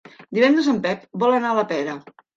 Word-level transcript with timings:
Divendres 0.37 0.69
en 0.73 0.79
Pep 0.85 1.05
vol 1.25 1.37
anar 1.41 1.53
a 1.53 1.59
la 1.61 1.67
Pera. 1.75 1.97